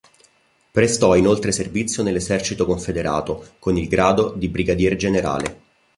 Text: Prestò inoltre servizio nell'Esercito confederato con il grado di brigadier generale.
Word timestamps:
Prestò 0.71 1.15
inoltre 1.15 1.51
servizio 1.51 2.01
nell'Esercito 2.01 2.65
confederato 2.65 3.49
con 3.59 3.77
il 3.77 3.87
grado 3.87 4.33
di 4.35 4.47
brigadier 4.49 4.95
generale. 4.95 5.61